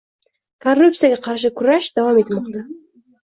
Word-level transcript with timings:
Korrupsiyaga 0.65 1.19
qarshi 1.25 1.51
"kurash" 1.59 1.91
davom 1.99 2.17
etmoqda 2.23 2.65